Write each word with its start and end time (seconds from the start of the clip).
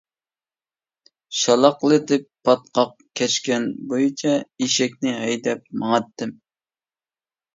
شالاقلىتىپ 1.39 2.23
پاتقاق 2.49 2.95
كەچكەن 3.21 3.67
بويىچە 3.91 4.33
ئېشەكنى 4.65 5.13
ھەيدەپ 5.19 5.65
ماڭاتتىم. 5.83 6.33